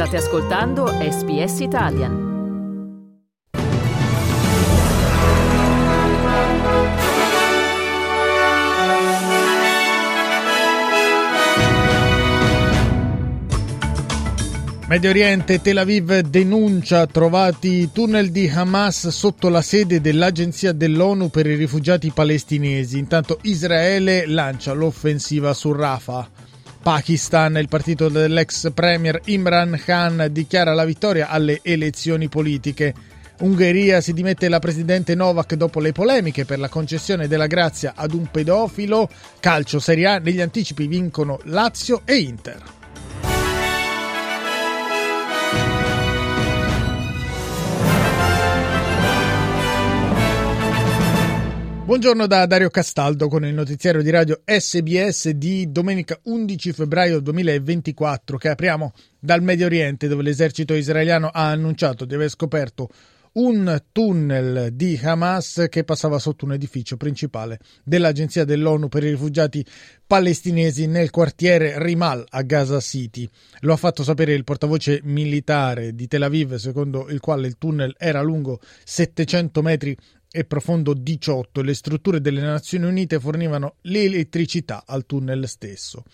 [0.00, 2.28] State ascoltando SBS Italian.
[14.86, 21.44] Medio Oriente, Tel Aviv denuncia trovati tunnel di Hamas sotto la sede dell'Agenzia dell'ONU per
[21.44, 22.96] i rifugiati palestinesi.
[22.96, 26.48] Intanto Israele lancia l'offensiva su Rafah.
[26.82, 32.94] Pakistan, il partito dell'ex premier Imran Khan dichiara la vittoria alle elezioni politiche.
[33.40, 38.14] Ungheria si dimette la presidente Novak dopo le polemiche per la concessione della grazia ad
[38.14, 39.10] un pedofilo.
[39.40, 42.79] Calcio Serie A, negli anticipi vincono Lazio e Inter.
[51.90, 58.38] Buongiorno da Dario Castaldo con il notiziario di radio SBS di domenica 11 febbraio 2024
[58.38, 62.90] che apriamo dal Medio Oriente dove l'esercito israeliano ha annunciato di aver scoperto
[63.32, 69.64] un tunnel di Hamas che passava sotto un edificio principale dell'Agenzia dell'ONU per i rifugiati
[70.06, 73.28] palestinesi nel quartiere Rimal a Gaza City.
[73.60, 77.94] Lo ha fatto sapere il portavoce militare di Tel Aviv, secondo il quale il tunnel
[77.98, 79.96] era lungo 700 metri
[80.32, 86.04] e profondo 18 le strutture delle Nazioni Unite fornivano l'elettricità al tunnel stesso.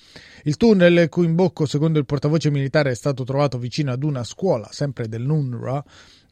[0.45, 4.25] Il tunnel, il cui imbocco, secondo il portavoce militare, è stato trovato vicino ad una
[4.25, 5.85] scuola, sempre dell'UNRWA,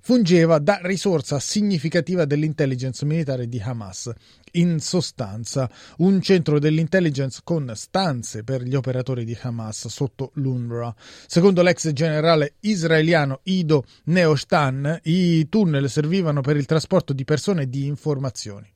[0.05, 4.13] fungeva da risorsa significativa dell'intelligence militare di Hamas.
[4.53, 10.95] In sostanza, un centro dell'intelligence con stanze per gli operatori di Hamas sotto l'UNRWA.
[11.27, 17.71] Secondo l'ex generale israeliano Ido Neostan, i tunnel servivano per il trasporto di persone e
[17.71, 18.71] di informazioni.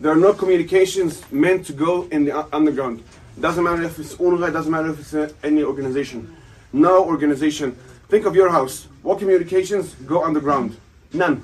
[0.00, 3.00] There are no communications meant to go in the underground.
[3.36, 6.34] Doesn't matter if it's UNRWA, doesn't matter if it's uh, any organization.
[6.72, 7.76] No organization
[8.12, 8.88] Think of your house.
[9.02, 10.76] What communications go underground?
[11.14, 11.40] None.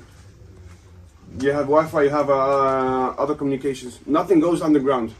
[1.39, 3.99] You have Wi-Fi, you have uh, other communications.
[4.05, 5.11] Nothing goes underground.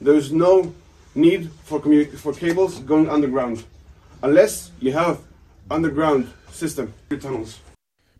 [0.00, 0.74] There's no
[1.14, 1.80] need for
[2.16, 3.62] for cables going underground,
[4.20, 5.18] unless you have
[5.70, 7.60] underground system tunnels.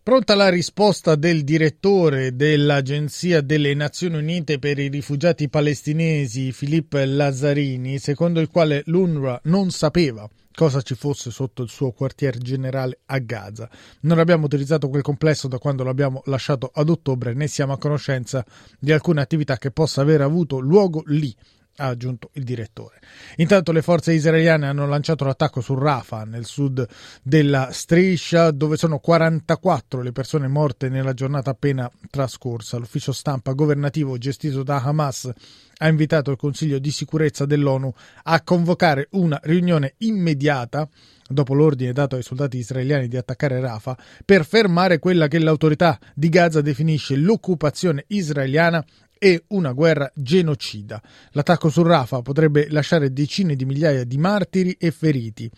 [0.01, 7.99] Pronta la risposta del direttore dell'Agenzia delle Nazioni Unite per i rifugiati palestinesi, Filippo Lazzarini,
[7.99, 10.25] secondo il quale l'UNRWA non sapeva
[10.57, 13.69] cosa ci fosse sotto il suo quartier generale a Gaza.
[14.01, 18.43] Non abbiamo utilizzato quel complesso da quando l'abbiamo lasciato ad ottobre, né siamo a conoscenza
[18.79, 21.31] di alcune attività che possa aver avuto luogo lì
[21.77, 22.99] ha aggiunto il direttore.
[23.37, 26.85] Intanto le forze israeliane hanno lanciato l'attacco su Rafah, nel sud
[27.21, 32.77] della striscia, dove sono 44 le persone morte nella giornata appena trascorsa.
[32.77, 35.31] L'ufficio stampa governativo gestito da Hamas
[35.79, 40.89] ha invitato il Consiglio di sicurezza dell'ONU a convocare una riunione immediata
[41.29, 46.29] dopo l'ordine dato ai soldati israeliani di attaccare Rafah, per fermare quella che l'autorità di
[46.29, 48.83] Gaza definisce l'occupazione israeliana
[49.19, 51.01] e una guerra genocida.
[51.31, 55.49] L'attacco su Rafah potrebbe lasciare decine di migliaia di martiri e feriti.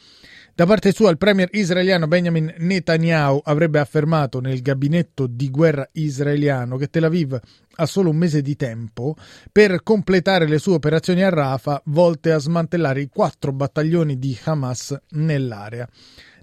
[0.53, 6.75] Da parte sua, il premier israeliano Benjamin Netanyahu avrebbe affermato nel gabinetto di guerra israeliano
[6.75, 7.39] che Tel Aviv
[7.75, 9.15] ha solo un mese di tempo
[9.51, 14.97] per completare le sue operazioni a Rafah volte a smantellare i quattro battaglioni di Hamas
[15.11, 15.87] nell'area.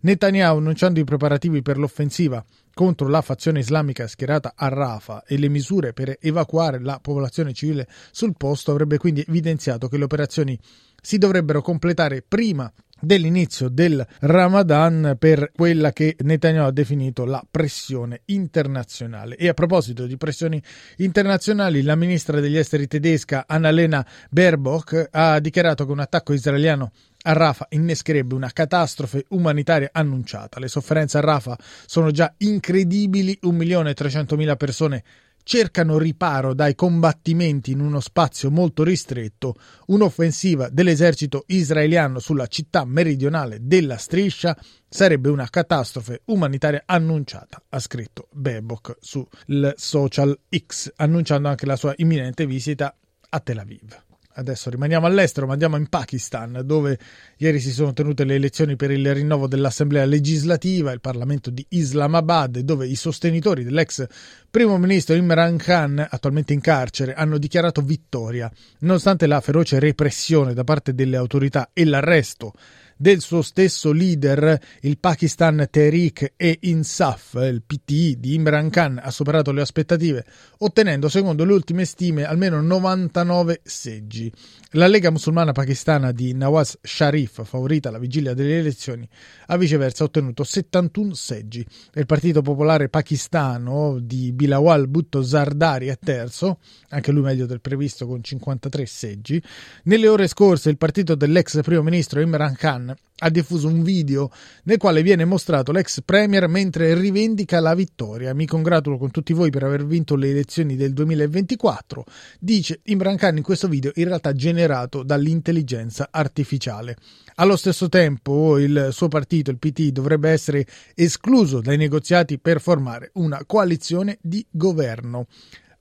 [0.07, 5.49] Netanyahu, annunciando i preparativi per l'offensiva contro la fazione islamica schierata a Rafah e le
[5.49, 10.57] misure per evacuare la popolazione civile sul posto, avrebbe quindi evidenziato che le operazioni
[11.03, 18.23] si dovrebbero completare prima dell'inizio del Ramadan per quella che Netanyahu ha definito la pressione
[18.27, 19.37] internazionale.
[19.37, 20.63] E a proposito di pressioni
[20.97, 26.93] internazionali, la ministra degli esteri tedesca Annalena Baerbock ha dichiarato che un attacco israeliano
[27.23, 30.61] a Rafah innescherebbe una catastrofe umanitaria annunciata.
[30.61, 35.05] Le sofferenze a Rafah sono già incredibili, 1.300.000 persone
[35.47, 39.55] cercano riparo dai combattimenti in uno spazio molto ristretto,
[39.87, 44.59] un'offensiva dell'esercito israeliano sulla città meridionale della striscia
[44.89, 49.29] sarebbe una catastrofe umanitaria annunciata, ha scritto Bebok sul
[49.77, 52.93] social X, annunciando anche la sua imminente visita
[53.29, 54.06] a Tel Aviv.
[54.39, 56.99] Adesso rimaniamo all'estero, ma andiamo in Pakistan, dove
[57.39, 62.59] ieri si sono tenute le elezioni per il rinnovo dell'Assemblea legislativa, il Parlamento di Islamabad,
[62.59, 64.07] dove i sostenitori dell'ex
[64.51, 70.65] primo ministro Imran Khan, attualmente in carcere, hanno dichiarato vittoria, nonostante la feroce repressione da
[70.65, 72.53] parte delle autorità e l'arresto
[72.97, 79.11] del suo stesso leader, il Pakistan Tehreek e Insaf, il PTI di Imran Khan, ha
[79.11, 80.25] superato le aspettative,
[80.59, 84.33] ottenendo, secondo le ultime stime, almeno 99 seggi.
[84.71, 89.07] La Lega musulmana pakistana di Nawaz Sharif, favorita alla vigilia delle elezioni,
[89.47, 91.67] ha viceversa ottenuto 71 seggi.
[91.95, 96.61] Il Partito Popolare Pakistano di Bilawal Bhutto Zardari è terzo,
[96.91, 99.43] anche lui meglio del previsto con 53 seggi.
[99.85, 102.86] Nelle ore scorse il partito dell'ex primo ministro Imran Khan
[103.19, 104.31] ha diffuso un video
[104.65, 108.35] nel quale viene mostrato l'ex premier mentre rivendica la vittoria.
[108.35, 112.05] Mi congratulo con tutti voi per aver vinto le elezioni del 2024,
[112.39, 116.97] dice Imran Khan in questo video in realtà generato dall'intelligenza artificiale.
[117.37, 123.11] Allo stesso tempo il suo partito, il PT, dovrebbe essere escluso dai negoziati per formare
[123.15, 125.27] una coalizione di governo.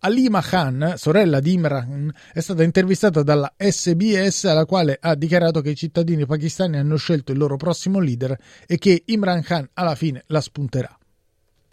[0.05, 5.71] Alima Khan, sorella di Imran, è stata intervistata dalla SBS alla quale ha dichiarato che
[5.71, 8.37] i cittadini pakistani hanno scelto il loro prossimo leader
[8.67, 10.95] e che Imran Khan alla fine la spunterà.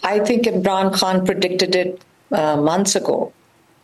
[0.04, 3.32] I think Imran Khan predicted it uh, months ago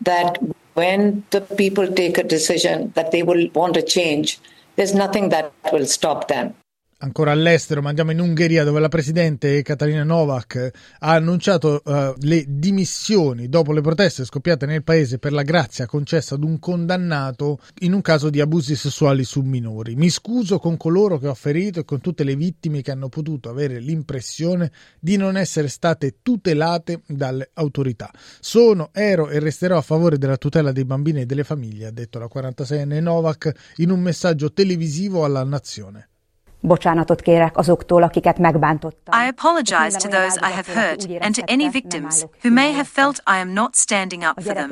[0.03, 0.39] that
[0.73, 4.39] when the people take a decision that they will want a change,
[4.77, 6.55] there's nothing that will stop them
[6.99, 12.45] ancora all'estero, ma andiamo in Ungheria dove la presidente Katarina Novak ha annunciato uh, le
[12.49, 17.93] dimissioni dopo le proteste scoppiate nel paese per la grazia concessa ad un condannato in
[17.93, 19.95] un caso di abusi sessuali su minori.
[19.95, 23.49] Mi scuso con coloro che ho ferito e con tutte le vittime che hanno potuto
[23.49, 28.11] avere l'impressione di non essere state tutelate dalle autorità.
[28.41, 32.19] Sono, ero e resterò a favore della tutela dei bambini e delle famiglie, ha detto
[32.19, 36.09] la 46enne Novak in un messaggio televisivo alla nazione.
[36.61, 39.21] Bocsánatot kérek azoktól, akiket megbántottam.
[39.21, 43.23] I apologize to those I have hurt and to any victims who may have felt
[43.27, 44.71] I am not standing up for them.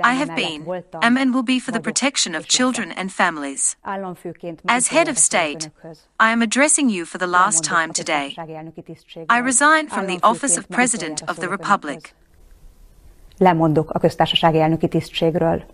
[0.00, 3.76] I have been, am and will be for the protection of children and families.
[4.64, 5.70] As head of state,
[6.16, 8.34] I am addressing you for the last time today.
[9.28, 12.14] I resign from the office of President of the Republic.
[13.38, 15.64] Lemondok a köztársasági elnöki tisztségről.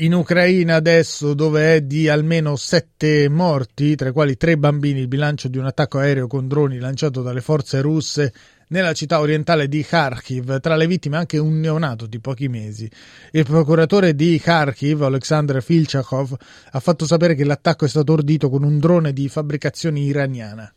[0.00, 5.08] In Ucraina adesso dove è di almeno sette morti, tra i quali tre bambini, il
[5.08, 8.32] bilancio di un attacco aereo con droni lanciato dalle forze russe
[8.68, 12.88] nella città orientale di Kharkiv, tra le vittime anche un neonato di pochi mesi.
[13.32, 16.36] Il procuratore di Kharkiv, Alexander Filchakov,
[16.70, 20.72] ha fatto sapere che l'attacco è stato ordito con un drone di fabbricazione iraniana.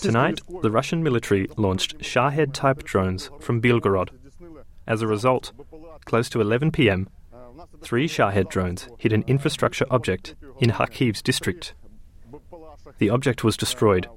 [0.00, 4.10] Tonight, the Russian military launched Shahed type drones from Belgorod.
[4.86, 5.52] As a result,
[6.04, 7.08] close to 11 pm,
[7.82, 11.74] three Shahed drones hit an infrastructure object in Kharkiv's district.
[12.98, 14.08] The object was destroyed,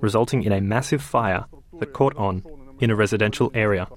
[0.00, 1.44] resulting in a massive fire
[1.78, 2.42] that caught on
[2.80, 3.88] in a residential area.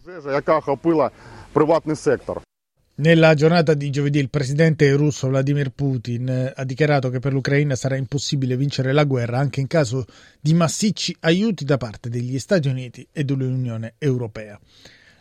[2.98, 7.76] Nella giornata di giovedì il presidente russo Vladimir Putin eh, ha dichiarato che per l'Ucraina
[7.76, 10.06] sarà impossibile vincere la guerra anche in caso
[10.40, 14.58] di massicci aiuti da parte degli Stati Uniti e dell'Unione Europea.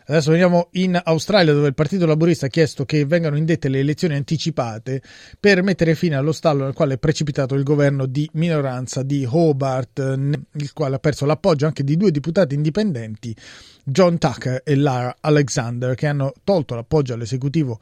[0.07, 4.13] Adesso veniamo in Australia dove il Partito Laburista ha chiesto che vengano indette le elezioni
[4.13, 5.01] anticipate
[5.39, 9.97] per mettere fine allo stallo nel quale è precipitato il governo di minoranza di Hobart,
[9.97, 13.35] il quale ha perso l'appoggio anche di due deputati indipendenti,
[13.83, 17.79] John Tucker e Lara Alexander, che hanno tolto l'appoggio all'esecutivo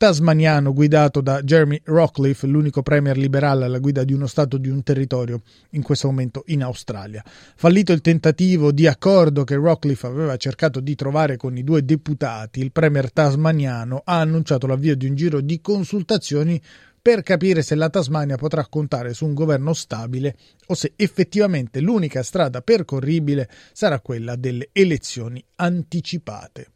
[0.00, 4.82] tasmaniano guidato da Jeremy Rockcliffe, l'unico premier liberale alla guida di uno Stato di un
[4.82, 5.42] territorio
[5.72, 7.22] in questo momento in Australia.
[7.54, 12.60] Fallito il tentativo di accordo che Rockcliffe aveva cercato di trovare con i due deputati,
[12.60, 16.58] il premier tasmaniano ha annunciato l'avvio di un giro di consultazioni
[17.02, 20.34] per capire se la Tasmania potrà contare su un governo stabile
[20.68, 26.70] o se effettivamente l'unica strada percorribile sarà quella delle elezioni anticipate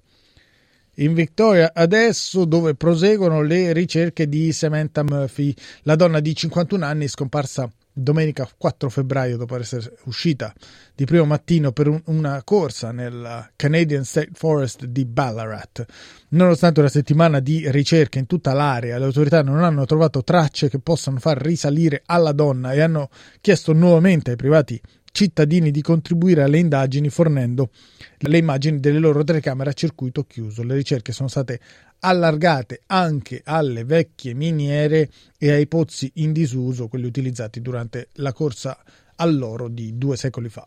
[0.97, 7.09] in Victoria adesso dove proseguono le ricerche di Samantha Murphy, la donna di 51 anni
[7.09, 10.53] scomparsa domenica 4 febbraio dopo essere uscita
[10.95, 15.85] di primo mattino per un, una corsa nel Canadian State Forest di Ballarat.
[16.31, 20.81] Nonostante una settimana di ricerche in tutta l'area, le autorità non hanno trovato tracce che
[20.81, 23.09] possano far risalire alla donna e hanno
[23.41, 24.81] chiesto nuovamente ai privati
[25.15, 27.71] cittadini di contribuire alle indagini fornendo
[28.19, 30.65] le immagini delle loro telecamere a circuito chiuso.
[30.65, 31.61] Le ricerche sono state
[32.01, 38.77] allargate anche alle vecchie miniere e ai pozzi in disuso, quelli utilizzati durante la corsa
[39.15, 40.67] all'oro di due secoli fa.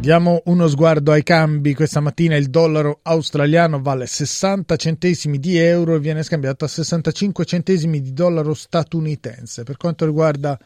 [0.00, 1.74] Diamo uno sguardo ai cambi.
[1.74, 7.44] Questa mattina il dollaro australiano vale 60 centesimi di euro e viene scambiato a 65
[7.44, 9.64] centesimi di dollaro statunitense.
[9.64, 10.56] Per quanto riguarda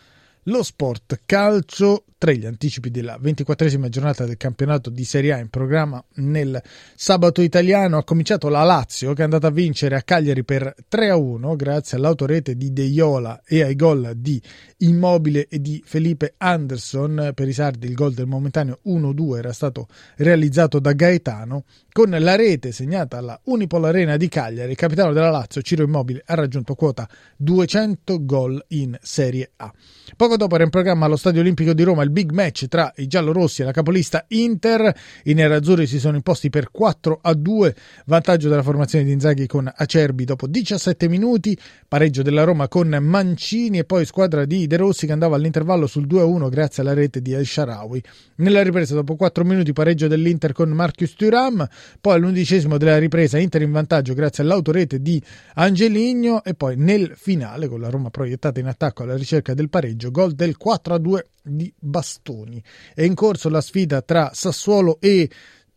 [0.47, 5.49] lo sport calcio 3, gli anticipi della ventiquattresima giornata del campionato di Serie A in
[5.49, 6.63] programma nel
[6.95, 7.97] sabato italiano.
[7.97, 11.57] Ha cominciato la Lazio che è andata a vincere a Cagliari per 3 a 1
[11.57, 14.41] grazie all'autorete di De Iola e ai gol di
[14.79, 17.33] Immobile e di Felipe Anderson.
[17.35, 22.37] Per i sardi il gol del momentaneo 1-2 era stato realizzato da Gaetano con la
[22.37, 24.71] rete segnata alla Unipol Arena di Cagliari.
[24.71, 29.73] Il capitano della Lazio, Ciro Immobile, ha raggiunto quota 200 gol in Serie A.
[30.17, 33.07] Poco dopo era in programma allo Stadio Olimpico di Roma il big match tra i
[33.07, 34.95] giallorossi e la capolista Inter.
[35.25, 37.75] I nerazzurri si sono imposti per 4 a 2,
[38.07, 43.79] vantaggio della formazione di Inzaghi con Acerbi dopo 17 minuti, pareggio della Roma con Mancini
[43.79, 46.95] e poi squadra di De Rossi che andava all'intervallo sul 2 a 1 grazie alla
[46.95, 48.03] rete di El Sharawi.
[48.37, 51.67] Nella ripresa dopo 4 minuti pareggio dell'Inter con Marcus Thuram,
[52.01, 55.23] poi all'undicesimo della ripresa Inter in vantaggio grazie all'autorete di
[55.55, 60.11] Angeligno e poi nel finale con la Roma proiettata in attacco alla ricerca del pareggio,
[60.31, 62.63] del 4 a 2 di Bastoni.
[62.95, 65.29] È in corso la sfida tra Sassuolo e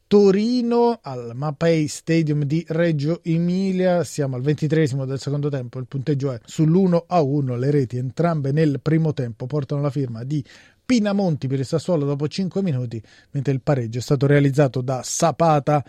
[0.07, 4.03] Torino al Mapei Stadium di Reggio Emilia.
[4.03, 5.79] Siamo al ventitresimo del secondo tempo.
[5.79, 7.55] Il punteggio è sull'1 a 1.
[7.55, 10.43] Le reti entrambe nel primo tempo portano la firma di
[10.85, 15.83] Pinamonti per il Sassuolo dopo 5 minuti, mentre il pareggio è stato realizzato da Sapata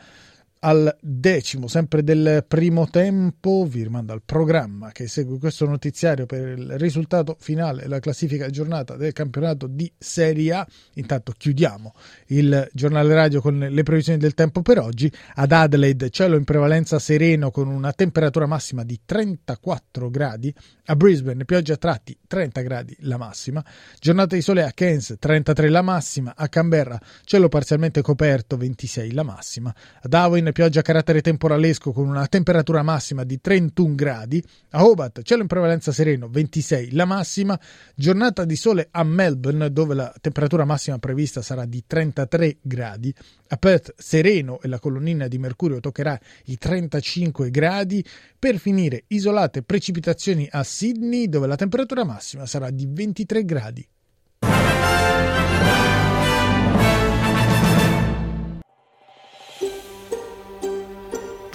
[0.61, 6.59] al decimo, sempre del primo tempo, vi rimando al programma che segue questo notiziario per
[6.59, 10.67] il risultato finale e la classifica giornata del campionato di Serie A.
[10.95, 11.95] Intanto chiudiamo
[12.29, 15.13] il giornale radio con le previsioni del tempo per oggi.
[15.35, 20.53] Ad Adelaide cielo in prevalenza sereno con una temperatura massima di 34 gradi,
[20.87, 23.65] a Brisbane pioggia a tratti 30 gradi la massima,
[24.01, 29.23] giornata di sole a Cairns 33 la massima, a Canberra cielo parzialmente coperto 26 la
[29.23, 34.43] massima, a Darwin pioggia a carattere temporalesco con una temperatura massima di 31 gradi.
[34.71, 37.59] A Hobart cielo in prevalenza sereno 26 la massima.
[37.95, 43.15] Giornata di sole a Melbourne dove la temperatura massima prevista sarà di 33 gradi.
[43.49, 48.05] A Perth sereno e la colonnina di mercurio toccherà i 35 gradi.
[48.39, 53.89] Per finire isolate precipitazioni a Sydney dove la temperatura massima sarà di 23 gradi.